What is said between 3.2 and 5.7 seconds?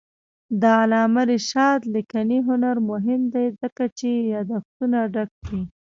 دی ځکه چې یادښتونه ډک دي.